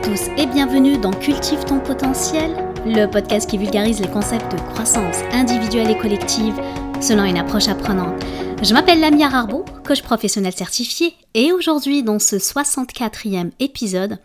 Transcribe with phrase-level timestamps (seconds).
[0.00, 2.54] tous et bienvenue dans Cultive ton potentiel,
[2.86, 6.54] le podcast qui vulgarise les concepts de croissance individuelle et collective
[7.00, 8.22] selon une approche apprenante.
[8.62, 14.18] Je m'appelle Lamia Rarbo, coach professionnel certifié, et aujourd'hui, dans ce 64e épisode,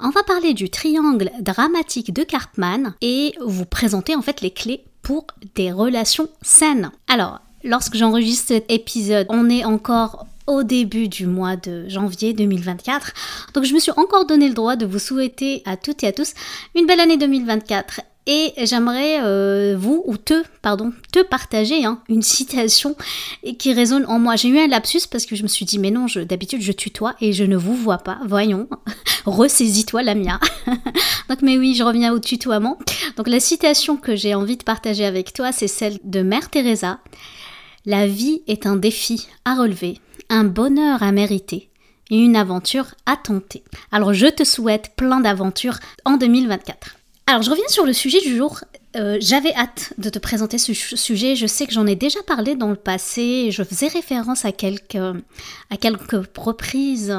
[0.00, 4.84] on va parler du triangle dramatique de Karpman et vous présenter en fait les clés
[5.02, 6.90] pour des relations saines.
[7.06, 13.12] Alors, lorsque j'enregistre cet épisode, on est encore au début du mois de janvier 2024.
[13.54, 16.12] Donc je me suis encore donné le droit de vous souhaiter à toutes et à
[16.12, 16.34] tous
[16.74, 22.22] une belle année 2024 et j'aimerais euh, vous ou te, pardon, te partager hein, une
[22.22, 22.96] citation
[23.58, 24.34] qui résonne en moi.
[24.34, 27.14] J'ai eu un lapsus parce que je me suis dit mais non, d'habitude je tutoie
[27.20, 28.18] et je ne vous vois pas.
[28.26, 28.68] Voyons,
[29.26, 30.38] ressaisis-toi la mienne.
[31.28, 32.78] Donc mais oui, je reviens au tutoiement.
[33.16, 36.98] Donc la citation que j'ai envie de partager avec toi, c'est celle de Mère Teresa.
[37.84, 41.70] La vie est un défi à relever, un bonheur à mériter
[42.10, 43.64] et une aventure à tenter.
[43.92, 46.96] Alors je te souhaite plein d'aventures en 2024.
[47.26, 48.60] Alors je reviens sur le sujet du jour.
[48.96, 51.34] Euh, j'avais hâte de te présenter ce sujet.
[51.34, 53.50] Je sais que j'en ai déjà parlé dans le passé.
[53.50, 54.96] Je faisais référence à quelques,
[55.70, 57.14] à quelques reprises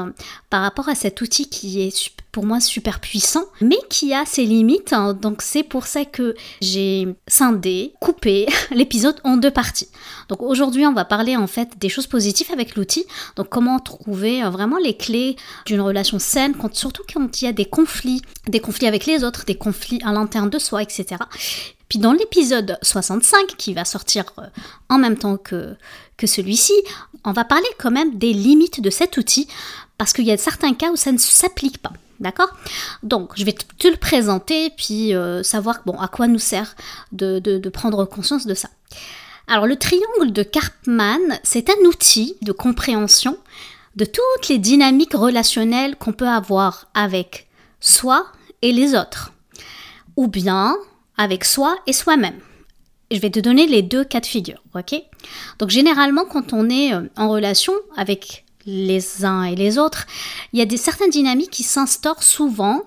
[0.48, 1.90] par rapport à cet outil qui est
[2.32, 4.92] pour moi super puissant, mais qui a ses limites.
[4.92, 5.14] Hein.
[5.14, 9.88] Donc c'est pour ça que j'ai scindé, coupé l'épisode en deux parties.
[10.28, 13.06] Donc aujourd'hui, on va parler en fait des choses positives avec l'outil.
[13.36, 17.48] Donc comment trouver euh, vraiment les clés d'une relation saine, quand, surtout quand il y
[17.48, 21.16] a des conflits, des conflits avec les autres, des conflits à l'interne de soi, etc.
[21.88, 24.42] Puis dans l'épisode 65, qui va sortir euh,
[24.90, 25.74] en même temps que,
[26.18, 26.74] que celui-ci,
[27.24, 29.48] on va parler quand même des limites de cet outil,
[29.96, 31.92] parce qu'il y a certains cas où ça ne s'applique pas.
[32.20, 32.50] D'accord?
[33.02, 36.74] Donc, je vais te le présenter, puis euh, savoir bon, à quoi nous sert
[37.12, 38.68] de, prendre conscience de ça.
[39.46, 43.38] Alors, le triangle de Karpman, c'est un outil de compréhension
[43.96, 47.48] de toutes les dynamiques relationnelles qu'on peut avoir avec
[47.80, 48.26] soi
[48.62, 49.32] et les autres,
[50.16, 50.76] ou bien
[51.16, 52.38] avec soi et soi-même.
[53.10, 55.00] Je vais te donner les deux cas de figure, ok?
[55.58, 60.06] Donc généralement, quand on est euh, en relation avec les uns et les autres,
[60.52, 62.82] il y a des certaines dynamiques qui s'instaurent souvent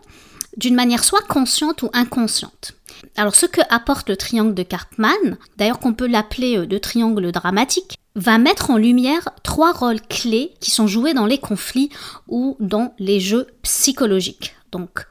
[0.58, 2.74] d'une manière soit consciente ou inconsciente.
[3.16, 7.32] Alors ce que apporte le triangle de Karpman, d'ailleurs qu'on peut l'appeler euh, de triangle
[7.32, 11.90] dramatique, va mettre en lumière trois rôles clés qui sont joués dans les conflits
[12.28, 14.56] ou dans les jeux psychologiques.
[14.72, 15.08] Donc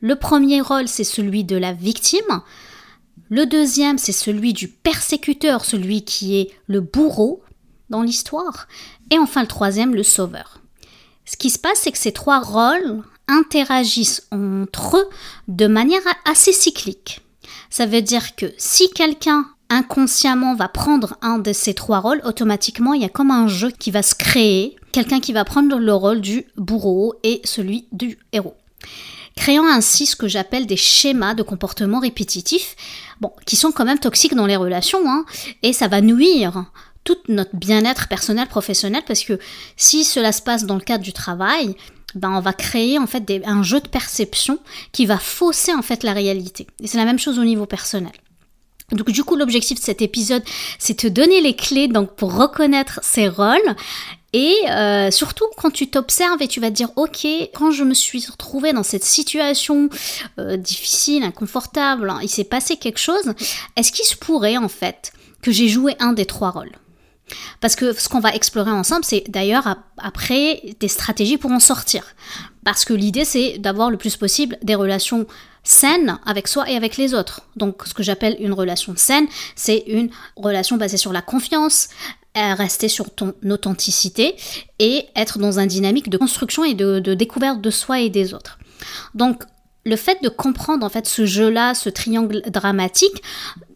[0.00, 2.42] le premier rôle c'est celui de la victime,
[3.28, 7.42] le deuxième c'est celui du persécuteur, celui qui est le bourreau
[7.90, 8.68] dans l'histoire,
[9.10, 10.60] et enfin le troisième, le sauveur.
[11.24, 15.08] Ce qui se passe, c'est que ces trois rôles interagissent entre eux
[15.48, 17.20] de manière assez cyclique.
[17.70, 22.94] Ça veut dire que si quelqu'un inconsciemment va prendre un de ces trois rôles, automatiquement
[22.94, 25.94] il y a comme un jeu qui va se créer, quelqu'un qui va prendre le
[25.94, 28.56] rôle du bourreau et celui du héros.
[29.36, 32.74] Créant ainsi ce que j'appelle des schémas de comportement répétitifs,
[33.20, 35.24] bon, qui sont quand même toxiques dans les relations, hein,
[35.62, 36.64] et ça va nuire
[37.08, 39.38] tout notre bien-être personnel, professionnel, parce que
[39.78, 41.74] si cela se passe dans le cadre du travail,
[42.14, 44.58] ben on va créer en fait un jeu de perception
[44.92, 46.66] qui va fausser en fait la réalité.
[46.82, 48.12] Et c'est la même chose au niveau personnel.
[48.92, 50.42] Donc du coup l'objectif de cet épisode
[50.78, 53.74] c'est te donner les clés donc pour reconnaître ces rôles
[54.32, 57.92] et euh, surtout quand tu t'observes et tu vas te dire ok quand je me
[57.92, 59.90] suis retrouvée dans cette situation
[60.38, 63.34] euh, difficile, inconfortable, hein, il s'est passé quelque chose,
[63.76, 66.72] est-ce qu'il se pourrait en fait que j'ai joué un des trois rôles?
[67.60, 72.04] Parce que ce qu'on va explorer ensemble, c'est d'ailleurs après des stratégies pour en sortir.
[72.64, 75.26] Parce que l'idée, c'est d'avoir le plus possible des relations
[75.62, 77.42] saines avec soi et avec les autres.
[77.56, 81.88] Donc ce que j'appelle une relation saine, c'est une relation basée sur la confiance,
[82.36, 84.34] euh, rester sur ton authenticité
[84.78, 88.32] et être dans un dynamique de construction et de, de découverte de soi et des
[88.32, 88.58] autres.
[89.14, 89.42] Donc
[89.84, 93.22] le fait de comprendre en fait ce jeu-là, ce triangle dramatique,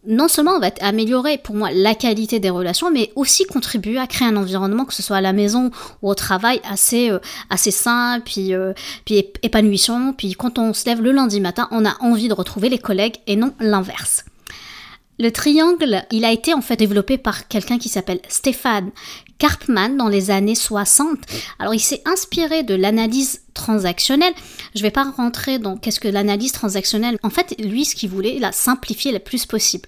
[0.05, 4.27] non seulement va améliorer pour moi la qualité des relations, mais aussi contribuer à créer
[4.27, 5.71] un environnement, que ce soit à la maison
[6.01, 7.19] ou au travail, assez, euh,
[7.49, 8.73] assez sain, puis, euh,
[9.05, 10.13] puis épanouissant.
[10.13, 13.17] Puis quand on se lève le lundi matin, on a envie de retrouver les collègues
[13.27, 14.25] et non l'inverse.
[15.19, 18.89] Le triangle, il a été en fait développé par quelqu'un qui s'appelle Stéphane
[19.37, 21.19] Karpman dans les années 60.
[21.59, 24.33] Alors il s'est inspiré de l'analyse transactionnelle.
[24.75, 27.17] Je ne vais pas rentrer dans qu'est-ce que l'analyse transactionnelle.
[27.23, 29.87] En fait, lui, ce qu'il voulait, il a simplifié le plus possible.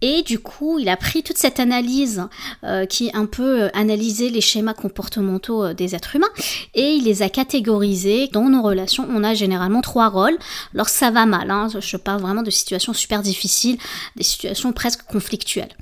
[0.00, 2.22] Et du coup, il a pris toute cette analyse
[2.64, 6.30] euh, qui un peu euh, analysait les schémas comportementaux euh, des êtres humains
[6.74, 8.28] et il les a catégorisés.
[8.32, 10.38] Dans nos relations, on a généralement trois rôles.
[10.72, 13.78] Lorsque ça va mal, hein, je parle vraiment de situations super difficiles,
[14.16, 15.74] des situations presque conflictuelles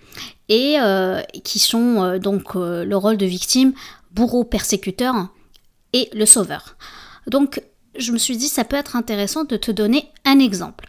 [0.48, 0.76] et
[1.44, 3.72] qui sont donc le rôle de victime,
[4.10, 5.28] bourreau persécuteur
[5.92, 6.76] et le sauveur.
[7.26, 7.60] Donc
[7.98, 10.88] je me suis dit ça peut être intéressant de te donner un exemple.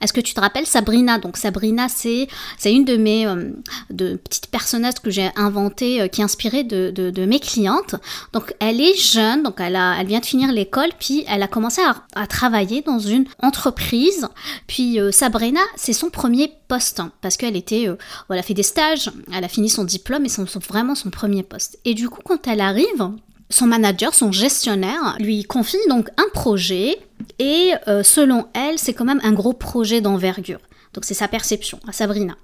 [0.00, 1.18] Est-ce que tu te rappelles Sabrina?
[1.18, 2.28] Donc Sabrina, c'est
[2.64, 3.50] une de mes euh,
[3.90, 7.94] de petites personnages que j'ai inventées, euh, qui est inspirée de, de, mes clientes.
[8.32, 11.48] Donc elle est jeune, donc elle a elle vient de finir l'école, puis elle a
[11.48, 14.28] commencé à, à travailler dans une entreprise.
[14.66, 17.88] Puis euh, Sabrina, c'est son premier poste hein, parce qu'elle était,
[18.28, 21.78] a fait des stages, elle a fini son diplôme et c'est vraiment son premier poste.
[21.84, 23.12] Et du coup, quand elle arrive
[23.52, 26.98] son manager, son gestionnaire, lui confie donc un projet
[27.38, 30.60] et euh, selon elle, c'est quand même un gros projet d'envergure.
[30.94, 32.34] Donc c'est sa perception à Sabrina.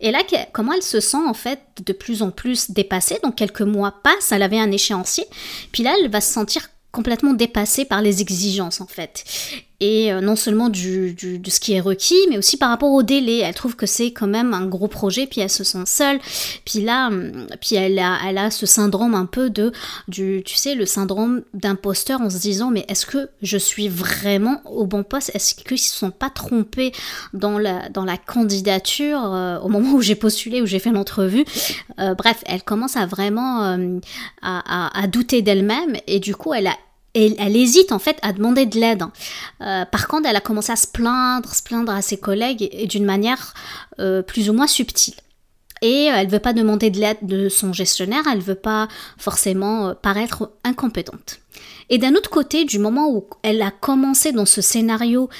[0.00, 0.20] Et là,
[0.52, 3.18] comment elle se sent en fait de plus en plus dépassée?
[3.22, 5.24] Donc quelques mois passent, elle avait un échéancier.
[5.72, 9.24] Puis là, elle va se sentir complètement dépassée par les exigences en fait
[9.80, 12.90] et euh, non seulement du, du, de ce qui est requis, mais aussi par rapport
[12.90, 13.38] au délai.
[13.38, 16.18] Elle trouve que c'est quand même un gros projet, puis elle se sent seule.
[16.64, 19.72] Puis là, hum, puis elle a, elle a ce syndrome un peu de,
[20.08, 24.60] du, tu sais, le syndrome d'imposteur en se disant, mais est-ce que je suis vraiment
[24.64, 25.30] au bon poste?
[25.34, 26.92] Est-ce qu'ils se sont pas trompés
[27.32, 31.44] dans la, dans la candidature euh, au moment où j'ai postulé, où j'ai fait l'entrevue?
[32.00, 33.76] Euh, Bref, elle commence à vraiment à,
[34.42, 36.74] à, à douter d'elle-même et du coup, elle a
[37.14, 39.04] elle hésite en fait à demander de l'aide.
[39.60, 42.86] Euh, par contre, elle a commencé à se plaindre, se plaindre à ses collègues et,
[42.86, 43.54] d'une manière
[43.98, 45.14] euh, plus ou moins subtile.
[45.80, 49.94] Et elle veut pas demander de l'aide de son gestionnaire, elle veut pas forcément euh,
[49.94, 51.38] paraître incompétente.
[51.88, 55.30] Et d'un autre côté, du moment où elle a commencé dans ce scénario,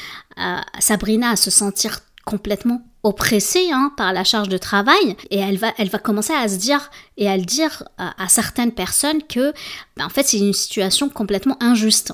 [0.79, 5.73] Sabrina à se sentir complètement oppressée hein, par la charge de travail et elle va,
[5.79, 9.53] elle va commencer à se dire et à le dire à, certaines personnes que
[9.97, 12.13] ben, en fait c'est une situation complètement injuste.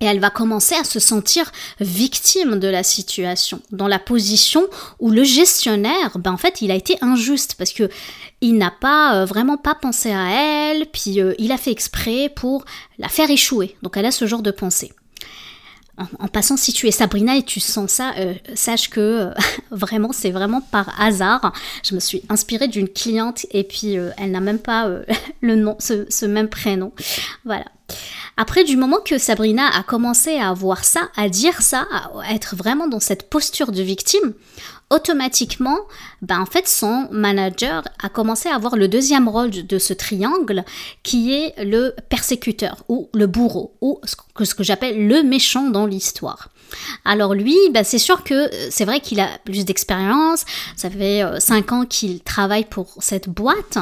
[0.00, 4.66] Et elle va commencer à se sentir victime de la situation, dans la position
[4.98, 7.88] où le gestionnaire, ben en fait, il a été injuste parce que
[8.40, 10.28] il n'a pas euh, vraiment pas pensé à
[10.72, 12.64] elle, puis euh, il a fait exprès pour
[12.98, 13.76] la faire échouer.
[13.82, 14.92] Donc elle a ce genre de pensée
[15.98, 19.30] en, passant, si tu es Sabrina et tu sens ça, euh, sache que euh,
[19.70, 21.52] vraiment, c'est vraiment par hasard.
[21.84, 24.88] Je me suis inspirée d'une cliente et puis euh, elle n'a même pas
[25.40, 26.92] le nom, ce, même prénom.
[27.44, 27.66] Voilà.
[28.38, 31.86] Après, du moment que Sabrina a commencé à voir ça, à dire ça,
[32.22, 34.32] à être vraiment dans cette posture de victime,
[34.88, 35.78] automatiquement,
[36.22, 40.64] ben en fait, son manager a commencé à avoir le deuxième rôle de ce triangle
[41.02, 46.48] qui est le persécuteur ou le bourreau ou ce que j'appelle le méchant dans l'histoire.
[47.04, 50.44] Alors lui, bah, c'est sûr que euh, c'est vrai qu'il a plus d'expérience,
[50.76, 53.78] ça fait 5 euh, ans qu'il travaille pour cette boîte.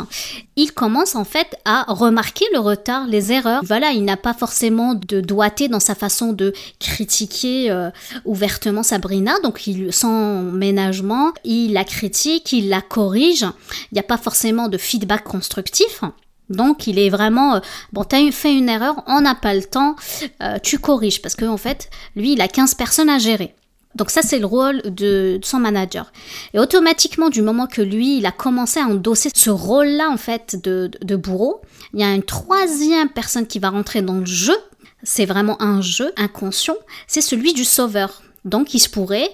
[0.57, 3.63] Il commence en fait à remarquer le retard, les erreurs.
[3.65, 7.91] Voilà, il n'a pas forcément de doigté dans sa façon de critiquer euh,
[8.25, 13.47] ouvertement Sabrina, donc il, sans ménagement, il la critique, il la corrige.
[13.91, 16.03] Il n'y a pas forcément de feedback constructif.
[16.51, 17.61] Donc il est vraiment euh,
[17.93, 19.95] bon t'as fait une erreur, on n'a pas le temps,
[20.43, 23.55] euh, tu corriges parce qu'en en fait lui il a 15 personnes à gérer.
[23.95, 26.13] Donc ça c'est le rôle de, son manager.
[26.53, 30.57] Et automatiquement du moment que lui il a commencé à endosser ce rôle-là en fait
[30.61, 31.63] de bourreau,
[31.95, 34.57] il y a une troisième personne qui va rentrer dans le jeu.
[35.03, 36.77] C'est vraiment un jeu inconscient,
[37.07, 38.23] c'est celui du sauveur.
[38.45, 39.31] Donc il se pourrait,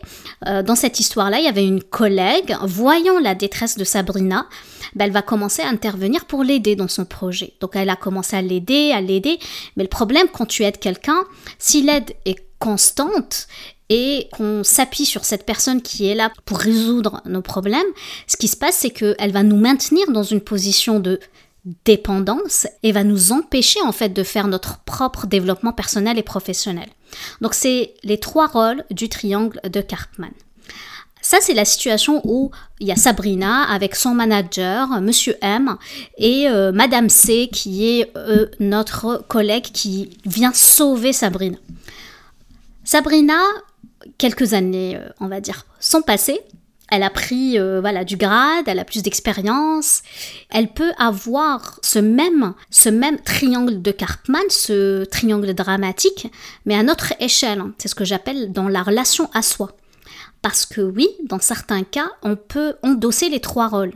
[0.47, 4.47] euh, dans cette histoire-là, il y avait une collègue, voyant la détresse de Sabrina,
[4.95, 7.55] ben, elle va commencer à intervenir pour l'aider dans son projet.
[7.61, 9.39] Donc elle a commencé à l'aider, à l'aider,
[9.77, 11.21] mais le problème quand tu aides quelqu'un,
[11.59, 13.47] si l'aide est constante
[13.89, 17.87] et qu'on s'appuie sur cette personne qui est là pour résoudre nos problèmes,
[18.27, 21.21] ce qui se passe, c'est qu'elle va nous maintenir dans une position de
[21.85, 26.89] dépendance et va nous empêcher en fait de faire notre propre développement personnel et professionnel.
[27.41, 30.31] Donc c'est les trois rôles du triangle de Karpman.
[31.23, 35.77] Ça, c'est la situation où il y a Sabrina avec son manager, Monsieur M,
[36.19, 41.59] et euh, Madame C, qui est euh, notre collègue qui vient sauver Sabrina.
[42.85, 43.41] Sabrina,
[44.19, 46.41] quelques années, euh, on va dire, sont passées.
[46.91, 50.03] Elle a pris voilà du grade, elle a plus d'expérience.
[50.51, 56.31] Elle peut avoir ce même ce même triangle de Karpman, ce triangle dramatique,
[56.65, 57.63] mais à notre échelle.
[57.79, 59.73] C'est ce que j'appelle dans la relation à soi.
[60.43, 63.95] Parce que oui, dans certains cas, on peut endosser les trois rôles.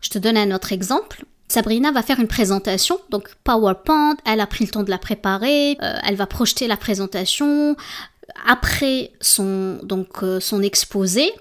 [0.00, 1.24] Je te donne un autre exemple.
[1.48, 5.78] Sabrina va faire une présentation, donc PowerPoint, elle a pris le temps de la préparer,
[5.82, 7.74] euh, elle va projeter la présentation.
[8.46, 11.32] Après son, donc, euh, son exposé,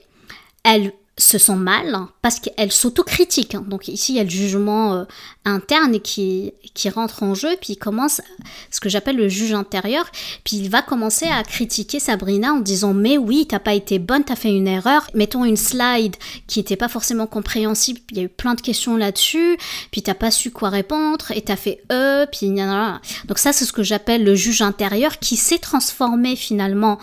[0.68, 3.56] elle se sent mal parce qu'elle s'autocritique.
[3.68, 5.06] Donc ici, il y a le jugement euh,
[5.46, 8.22] interne qui, qui rentre en jeu, puis il commence
[8.70, 10.06] ce que j'appelle le juge intérieur,
[10.44, 14.26] puis il va commencer à critiquer Sabrina en disant mais oui, t'as pas été bonne,
[14.26, 15.08] t'as fait une erreur.
[15.16, 18.96] Mettons une slide qui n'était pas forcément compréhensible, il y a eu plein de questions
[18.96, 19.58] là-dessus,
[19.90, 23.74] puis t'as pas su quoi répondre, et t'as fait E, puis donc ça c'est ce
[23.74, 27.00] que j'appelle le juge intérieur qui s'est transformé finalement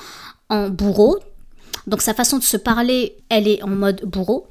[0.48, 1.18] en bourreau
[1.86, 4.46] donc sa façon de se parler, elle est en mode bourreau.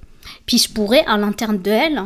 [0.46, 2.04] Puis je pourrais, à l'interne de elle,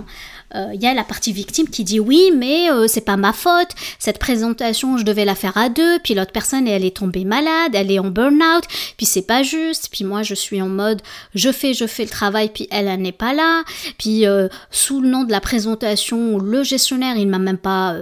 [0.56, 3.34] euh, il y a la partie victime qui dit oui, mais euh, c'est pas ma
[3.34, 3.70] faute.
[4.00, 6.00] Cette présentation, je devais la faire à deux.
[6.00, 8.64] Puis l'autre personne, elle est tombée malade, elle est en burn-out.
[8.96, 9.90] Puis c'est pas juste.
[9.92, 11.02] Puis moi, je suis en mode
[11.36, 12.50] je fais, je fais le travail.
[12.54, 13.64] Puis elle, n'est pas là.
[13.98, 17.96] Puis euh, sous le nom de la présentation, le gestionnaire, il m'a même pas,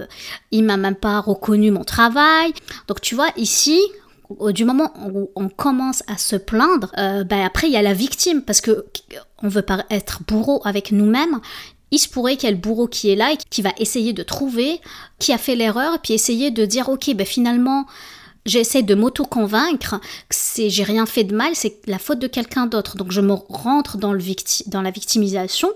[0.52, 2.52] il m'a même pas reconnu mon travail.
[2.86, 3.80] Donc tu vois ici,
[4.52, 7.94] du moment où on commence à se plaindre, euh, ben après il y a la
[7.94, 8.86] victime parce que
[9.42, 11.40] on veut pas être bourreau avec nous-mêmes.
[11.92, 14.12] Il se pourrait qu'il y ait le bourreau qui est là et qui va essayer
[14.12, 14.80] de trouver
[15.18, 17.86] qui a fait l'erreur, puis essayer de dire ok ben finalement
[18.44, 22.66] j'essaie de m'auto-convaincre que c'est j'ai rien fait de mal, c'est la faute de quelqu'un
[22.66, 22.96] d'autre.
[22.96, 24.22] Donc je me rentre dans, le
[24.66, 25.70] dans la victimisation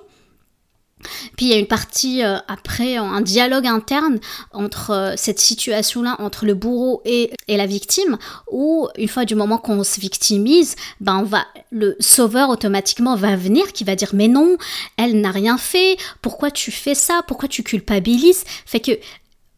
[1.37, 4.19] puis il y a une partie euh, après, un dialogue interne
[4.52, 8.19] entre euh, cette situation-là, entre le bourreau et, et, la victime,
[8.50, 13.37] où une fois du moment qu'on se victimise, ben on va, le sauveur automatiquement va
[13.37, 14.57] venir, qui va dire mais non,
[14.97, 18.92] elle n'a rien fait, pourquoi tu fais ça, pourquoi tu culpabilises, fait que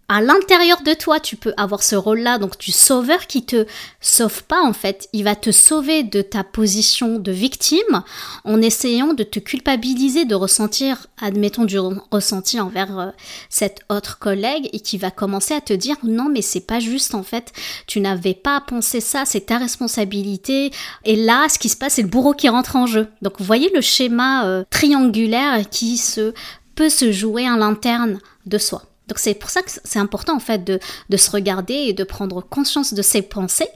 [0.09, 3.67] à l'intérieur de toi, tu peux avoir ce rôle-là, donc du sauveur qui te
[4.01, 5.09] sauve pas en fait.
[5.13, 8.03] Il va te sauver de ta position de victime
[8.45, 11.79] en essayant de te culpabiliser, de ressentir, admettons, du
[12.11, 13.11] ressenti envers euh,
[13.49, 17.15] cet autre collègue et qui va commencer à te dire non, mais c'est pas juste
[17.15, 17.53] en fait.
[17.87, 20.73] Tu n'avais pas à penser ça, c'est ta responsabilité.
[21.05, 23.09] Et là, ce qui se passe, c'est le bourreau qui rentre en jeu.
[23.23, 26.35] Donc, vous voyez le schéma euh, triangulaire qui se
[26.75, 28.83] peut se jouer à l'interne de soi.
[29.19, 32.95] C'est pour ça que c'est important en fait de, se regarder et de prendre conscience
[32.95, 33.69] de ses pensées,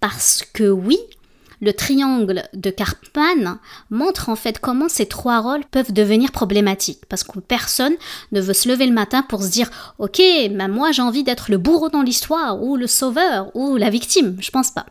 [0.00, 0.98] parce que oui,
[1.60, 3.58] le triangle de Karpman
[3.90, 7.04] montre en fait comment ces trois rôles peuvent devenir problématiques.
[7.08, 7.92] Parce que personne
[8.32, 10.22] ne veut se lever le matin pour se dire ok
[10.70, 14.50] moi j'ai envie d'être le bourreau dans l'histoire ou le sauveur ou la victime je
[14.50, 14.86] pense pas.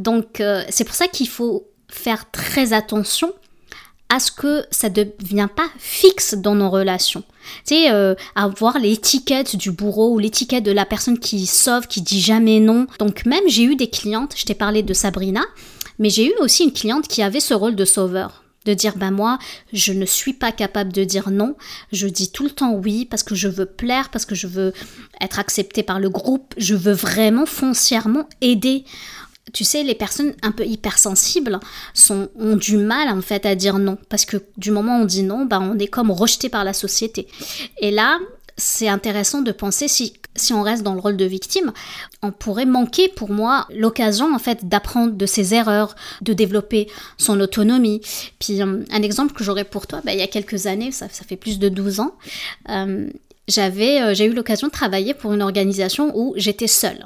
[0.00, 3.32] Donc euh, c'est pour ça qu'il faut faire très attention
[4.10, 7.22] à ce que ça ne devient pas fixe dans nos relations.
[7.66, 12.02] Tu sais, euh, avoir l'étiquette du bourreau ou l'étiquette de la personne qui sauve, qui
[12.02, 12.86] dit jamais non.
[12.98, 15.42] Donc même j'ai eu des clientes, je t'ai parlé de Sabrina,
[15.98, 19.10] mais j'ai eu aussi une cliente qui avait ce rôle de sauveur de dire bah
[19.10, 19.38] moi
[19.72, 21.56] je ne suis pas capable de dire non,
[21.92, 24.72] je dis tout le temps oui parce que je veux plaire, parce que je veux
[25.20, 28.84] être acceptée par le groupe, je veux vraiment foncièrement aider
[29.52, 31.60] tu sais, les personnes un peu hypersensibles
[32.10, 33.98] ont du mal en fait à dire non.
[34.08, 36.72] Parce que du moment où on dit non, bah, on est comme rejeté par la
[36.72, 37.26] société.
[37.80, 38.18] Et là,
[38.56, 41.72] c'est intéressant de penser si, si on reste dans le rôle de victime,
[42.22, 47.40] on pourrait manquer pour moi l'occasion en fait d'apprendre de ses erreurs, de développer son
[47.40, 48.00] autonomie.
[48.38, 51.08] Puis euh, un exemple que j'aurais pour toi, bah, il y a quelques années, ça,
[51.08, 52.14] fait plus de 12 ans,
[52.68, 53.08] euh,
[53.58, 57.04] euh, j'ai eu l'occasion de travailler pour une organisation où j'étais seule.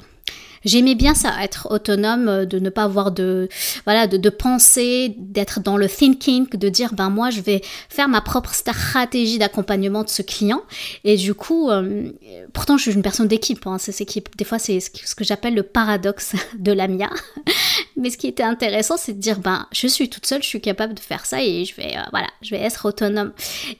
[0.65, 3.47] J'aimais bien ça, être autonome, euh, de ne pas avoir de,
[3.85, 8.19] voilà, de, penser, d'être dans le thinking, de dire, ben moi, je vais faire ma
[8.19, 10.63] propre stratégie d'accompagnement de ce client.
[11.03, 12.09] Et du coup, euh,
[12.53, 13.65] pourtant, je suis une personne d'équipe.
[13.67, 13.95] Hein, c'est
[14.37, 17.09] des fois, c'est ce que j'appelle le paradoxe de l'AMIA.
[17.97, 20.61] Mais ce qui était intéressant, c'est de dire, ben, je suis toute seule, je suis
[20.61, 23.31] capable de faire ça et je vais, euh, voilà, je vais être autonome.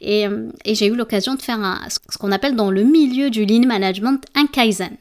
[0.01, 0.25] Et,
[0.65, 4.45] j'ai eu l'occasion de faire ce qu'on appelle dans le milieu du lean management un
[4.45, 4.95] kaizen.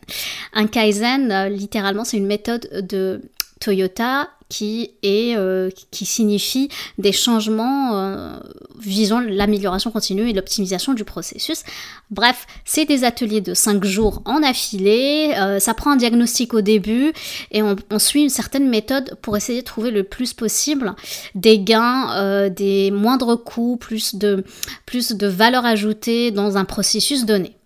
[0.52, 3.20] Un kaizen, littéralement, littéralement, c'est une méthode de
[3.58, 8.36] Toyota qui euh, signifie des changements euh,
[8.78, 11.64] visant l'amélioration continue et l'optimisation du processus.
[12.10, 16.60] Bref, c'est des ateliers de 5 jours en affilée, euh, ça prend un diagnostic au
[16.60, 17.12] début
[17.50, 20.94] et on, on, suit une certaine méthode pour essayer de trouver le plus possible
[21.34, 24.44] des gains, des moindres coûts, plus de
[24.86, 27.56] plus de valeur ajoutée dans un processus donné.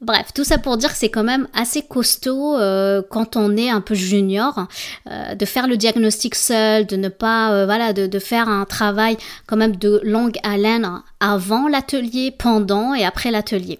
[0.00, 3.70] Bref, tout ça pour dire que c'est quand même assez costaud euh, quand on est
[3.70, 4.66] un peu junior,
[5.10, 9.16] euh, de faire le diagnostic seul, de ne pas, euh, voilà, de, faire un travail
[9.46, 13.78] quand même de longue haleine avant l'atelier, pendant et après l'atelier.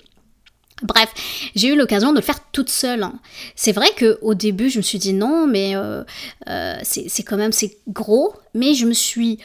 [0.82, 1.12] Bref,
[1.54, 3.02] j'ai eu l'occasion de le faire toute seule.
[3.02, 3.14] Hein.
[3.54, 5.74] C'est vrai que au début, je me suis dit non, mais
[6.82, 9.40] c'est quand même c'est gros, mais je me suis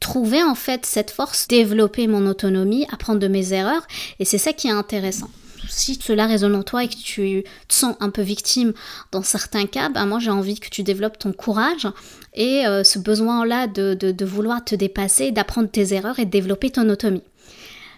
[0.00, 3.86] trouvé en fait cette force, développer mon autonomie, apprendre de mes erreurs,
[4.18, 5.28] et c'est ça qui est intéressant.
[5.68, 8.72] Si cela résonne en toi et que tu te sens un peu victime
[9.10, 11.88] dans certains cas, ben moi j'ai envie que tu développes ton courage
[12.34, 16.70] et euh, ce besoin-là de, de, vouloir te dépasser, d'apprendre tes erreurs et de développer
[16.70, 17.22] ton autonomie.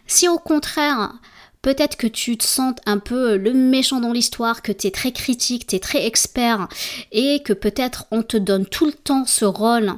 [0.07, 1.15] Si au contraire,
[1.63, 5.13] peut-être que tu te sens un peu le méchant dans l'histoire, que tu es très
[5.13, 6.69] critique, tu es très expert
[7.11, 9.95] et que peut-être on te donne tout le temps ce rôle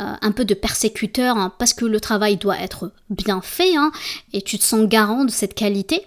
[0.00, 3.92] euh, un peu de persécuteur hein, parce que le travail doit être bien fait hein,
[4.32, 6.02] et tu te sens garant de cette qualité,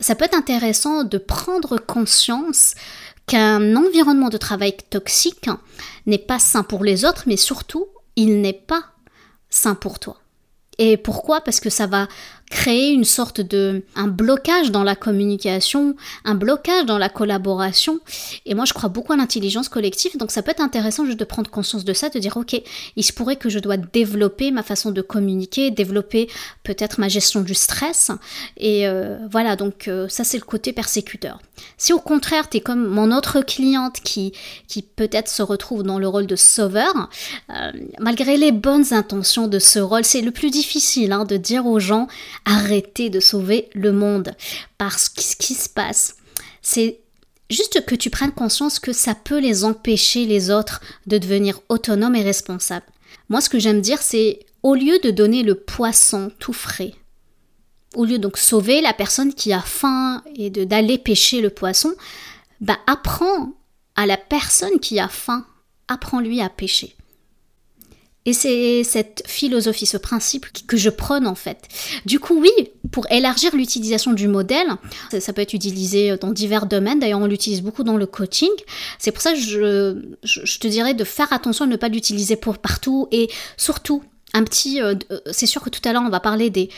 [0.00, 2.74] ça peut être intéressant de prendre conscience
[3.26, 5.48] qu'un environnement de travail toxique
[6.06, 8.82] n'est pas sain pour les autres, mais surtout, il n'est pas
[9.50, 10.16] sain pour toi.
[10.78, 11.40] Et pourquoi?
[11.40, 12.08] Parce que ça va
[12.50, 18.00] créer une sorte de un blocage dans la communication, un blocage dans la collaboration.
[18.46, 21.24] Et moi, je crois beaucoup à l'intelligence collective, donc ça peut être intéressant juste de
[21.24, 22.60] prendre conscience de ça, de dire ok,
[22.96, 26.28] il se pourrait que je dois développer ma façon de communiquer, développer
[26.62, 28.10] peut-être ma gestion du stress.
[28.56, 31.40] Et euh, voilà, donc euh, ça c'est le côté persécuteur.
[31.76, 34.32] Si au contraire, tu es comme mon autre cliente qui,
[34.68, 37.10] qui peut-être se retrouve dans le rôle de sauveur,
[37.50, 41.66] euh, malgré les bonnes intentions de ce rôle, c'est le plus difficile hein, de dire
[41.66, 42.08] aux gens
[42.48, 44.32] arrêter de sauver le monde.
[44.78, 46.16] Parce que ce qui se passe,
[46.62, 47.00] c'est
[47.50, 52.16] juste que tu prennes conscience que ça peut les empêcher, les autres, de devenir autonomes
[52.16, 52.86] et responsables.
[53.28, 56.94] Moi, ce que j'aime dire, c'est au lieu de donner le poisson tout frais,
[57.94, 61.94] au lieu donc sauver la personne qui a faim et d'aller pêcher le poisson,
[62.60, 63.52] bah apprends
[63.94, 65.46] à la personne qui a faim,
[65.86, 66.97] apprends-lui à pêcher.
[68.28, 71.66] Et c'est cette philosophie, ce principe que je prône en fait.
[72.04, 72.50] Du coup, oui,
[72.92, 74.66] pour élargir l'utilisation du modèle,
[75.18, 77.00] ça, peut être utilisé dans divers domaines.
[77.00, 78.50] D'ailleurs, on l'utilise beaucoup dans le coaching.
[78.98, 82.58] C'est pour ça que je, te dirais de faire attention à ne pas l'utiliser pour
[82.58, 84.02] partout et surtout
[84.34, 84.82] un petit.
[84.82, 86.68] Euh, euh, c'est sûr que tout à l'heure on va parler des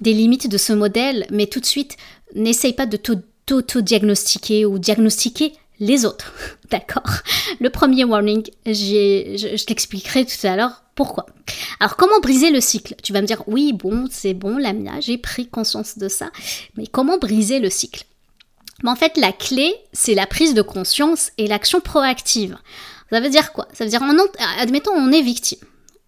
[0.00, 1.96] des limites de ce modèle, mais tout de suite,
[2.34, 6.32] n'essaye pas de t'auto-diagnostiquer ou diagnostiquer les autres.
[6.70, 7.10] D'accord
[7.58, 11.26] Le premier warning, je, t'expliquerai tout à l'heure pourquoi.
[11.80, 12.94] Alors, comment briser le cycle?
[13.02, 16.30] Tu vas me dire, oui, bon, c'est bon, Lamia, j'ai pris conscience de ça,
[16.76, 18.04] mais comment briser le cycle?
[18.84, 22.56] En fait, la clé, c'est la prise de conscience et l'action proactive.
[23.10, 23.66] Ça veut dire quoi?
[23.72, 24.02] Ça veut dire,
[24.58, 25.58] admettons, on est victime.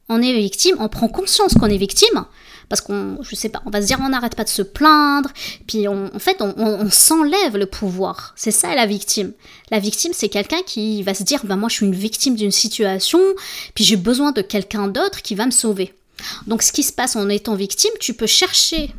[0.08, 2.26] On est victime, on prend conscience qu'on est victime,
[2.72, 5.28] parce qu'on, je sais pas, on va se dire on n'arrête pas de se plaindre,
[5.66, 8.32] puis en fait on, s'enlève le pouvoir.
[8.34, 9.32] C'est ça la victime.
[9.70, 12.50] La victime c'est quelqu'un qui va se dire ben moi je suis une victime d'une
[12.50, 13.20] situation,
[13.74, 15.92] puis j'ai besoin de quelqu'un d'autre qui va me sauver.
[16.46, 18.94] Donc ce qui se passe en étant victime, tu peux chercher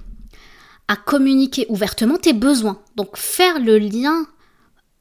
[0.88, 2.80] à communiquer ouvertement tes besoins.
[2.96, 4.28] Donc faire le lien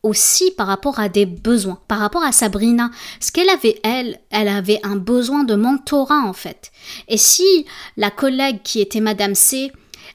[0.02, 2.90] aussi par rapport à des besoins, par rapport à Sabrina.
[3.20, 6.72] Ce qu'elle avait, elle, elle avait un besoin de mentorat en fait.
[7.08, 9.72] Et si la collègue qui était Madame C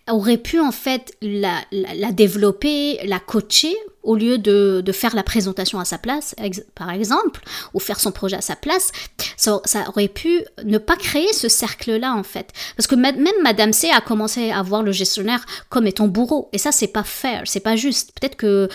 [0.09, 3.75] aurait pu en fait la, la, développer, la coacher
[4.07, 6.33] au lieu de, de, faire la présentation à sa place,
[6.75, 7.41] par exemple,
[7.73, 8.93] ou faire son projet à sa place,
[9.35, 12.53] ça, ça aurait pu ne pas créer ce cercle-là en fait.
[12.77, 16.57] Parce que même Madame C a commencé à voir le gestionnaire comme étant bourreau, et
[16.57, 18.17] ça c'est pas fair, c'est pas juste.
[18.17, 18.69] Peut-être que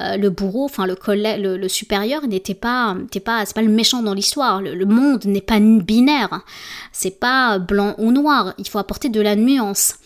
[0.00, 2.96] euh, le bourreau, enfin le, collègue, le, supérieur n'était pas,
[3.26, 4.62] pas, c'est pas le méchant dans l'histoire.
[4.62, 6.40] Le, le, monde n'est pas binaire,
[6.92, 8.54] c'est pas blanc ou noir.
[8.56, 9.96] Il faut apporter de la nuance.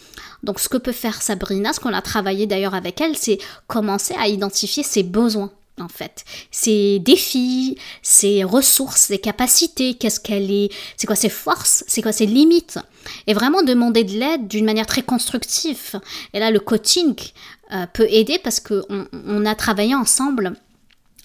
[0.43, 4.15] Donc ce que peut faire Sabrina, ce qu'on a travaillé d'ailleurs avec elle, c'est commencer
[4.19, 5.51] à identifier ses besoins
[5.81, 6.25] en fait.
[6.51, 12.13] Ses défis, ses ressources, ses capacités, qu'est-ce qu'elle est, c'est quoi ses forces, c'est quoi
[12.13, 12.79] ses limites.
[13.27, 16.01] Et vraiment demander de l'aide d'une manière très constructive.
[16.35, 17.15] Et là, le coaching
[17.73, 20.55] euh, peut aider parce qu'on on a travaillé ensemble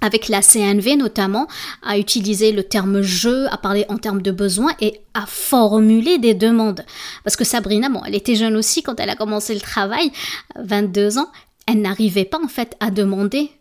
[0.01, 1.47] avec la CNV notamment,
[1.83, 6.33] à utiliser le terme jeu, à parler en termes de besoins et à formuler des
[6.33, 6.85] demandes.
[7.23, 10.11] Parce que Sabrina, bon, elle était jeune aussi quand elle a commencé le travail,
[10.59, 11.29] 22 ans,
[11.67, 13.51] elle n'arrivait pas en fait à demander.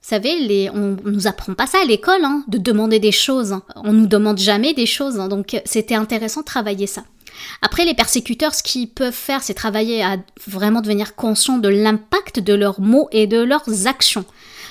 [0.00, 3.56] Vous savez, on, nous apprend pas ça à l'école, hein, de demander des choses.
[3.76, 5.28] On nous demande jamais des choses, hein.
[5.28, 7.02] donc c'était intéressant de travailler ça.
[7.62, 10.16] Après, les persécuteurs, ce qu'ils peuvent faire, c'est travailler à
[10.46, 14.24] vraiment devenir conscients de l'impact de leurs mots et de leurs actions.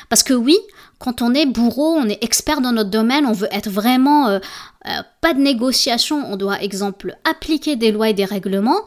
[0.10, 0.58] Parce que oui,
[1.00, 4.40] quand on est bourreau, on est expert dans notre domaine, on veut être vraiment euh,
[4.88, 8.82] euh, pas de négociation, on doit, exemple, appliquer des lois et des règlements.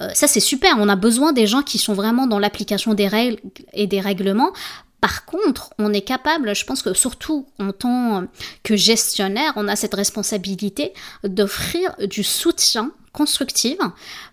[0.00, 3.08] Euh, ça, c'est super, on a besoin des gens qui sont vraiment dans l'application des
[3.08, 3.38] règles
[3.72, 4.52] et des règlements.
[5.00, 8.24] Par contre, on est capable, je pense que surtout en tant
[8.62, 13.78] que gestionnaire, on a cette responsabilité d'offrir du soutien constructive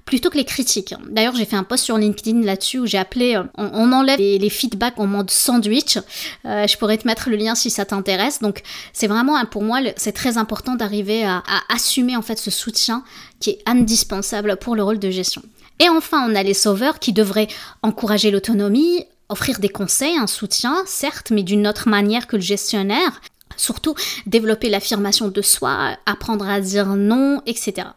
[0.03, 0.93] plutôt que les critiques.
[1.09, 4.49] D'ailleurs, j'ai fait un post sur LinkedIn là-dessus où j'ai appelé euh, on, enlève les,
[4.49, 5.97] feedbacks en mode sandwich.
[6.45, 8.39] Euh, je pourrais te mettre le lien si ça t'intéresse.
[8.39, 13.03] Donc, c'est vraiment pour moi, c'est très important d'arriver à assumer en fait ce soutien
[13.39, 15.41] qui est indispensable pour le rôle de gestion.
[15.79, 17.47] Et enfin, on a les sauveurs qui devraient
[17.81, 23.21] encourager l'autonomie, offrir des conseils, un soutien, certes, mais d'une autre manière que le gestionnaire.
[23.57, 23.95] Surtout,
[24.27, 27.87] développer l'affirmation de soi, apprendre à dire non, etc.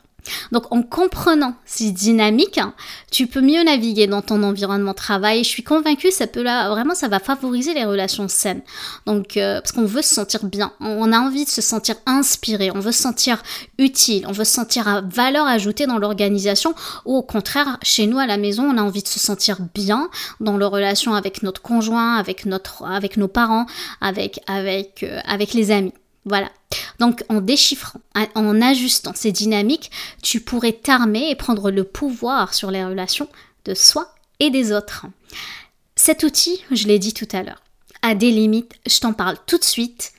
[0.53, 2.61] Donc en comprenant ces dynamiques,
[3.11, 5.45] tu peux mieux naviguer dans ton environnement de travail.
[5.45, 8.63] Je suis convaincue, ça peut là vraiment, ça va favoriser les relations saines.
[9.07, 12.71] Donc euh, parce qu'on veut se sentir bien, on a envie de se sentir inspiré,
[12.75, 13.43] on veut se sentir
[13.79, 16.75] utile, on veut se sentir à valeur ajoutée dans l'organisation.
[17.05, 20.09] Ou au contraire, chez nous à la maison, on a envie de se sentir bien
[20.41, 23.67] dans les relations avec notre conjoint, avec notre, avec nos parents,
[24.01, 25.93] avec avec euh, avec les amis.
[26.25, 26.51] Voilà.
[26.99, 28.01] Donc en déchiffrant,
[28.35, 29.91] en ajustant ces dynamiques,
[30.23, 33.29] tu pourrais t'armer et prendre le pouvoir sur les relations
[33.65, 35.07] de soi et des autres.
[35.97, 37.63] Cet outil, je l'ai dit tout à l'heure,
[38.03, 40.13] a des limites, je t'en parle tout de suite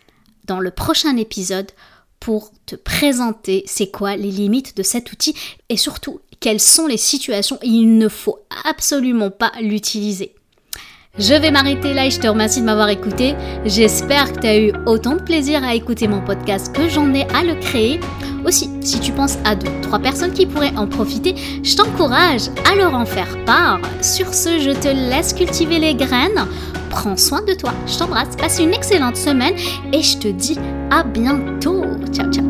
[0.46, 1.72] dans le prochain épisode
[2.20, 5.36] pour te présenter c'est quoi les limites de cet outil
[5.70, 10.36] et surtout quelles sont les situations où il ne faut absolument pas l'utiliser.
[11.17, 13.36] Je vais m'arrêter là et je te remercie de m'avoir écouté.
[13.65, 17.23] J'espère que tu as eu autant de plaisir à écouter mon podcast que j'en ai
[17.34, 17.99] à le créer.
[18.45, 22.75] Aussi, si tu penses à deux, trois personnes qui pourraient en profiter, je t'encourage à
[22.75, 23.80] leur en faire part.
[24.01, 26.45] Sur ce, je te laisse cultiver les graines.
[26.89, 27.73] Prends soin de toi.
[27.88, 28.36] Je t'embrasse.
[28.36, 29.56] Passe une excellente semaine
[29.93, 30.60] et je te dis
[30.91, 31.84] à bientôt.
[32.13, 32.44] Ciao, ciao.